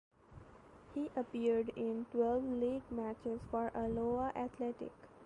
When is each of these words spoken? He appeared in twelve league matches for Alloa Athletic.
He 0.95 1.11
appeared 1.15 1.69
in 1.75 2.07
twelve 2.11 2.43
league 2.43 2.89
matches 2.89 3.39
for 3.51 3.69
Alloa 3.75 4.31
Athletic. 4.35 4.93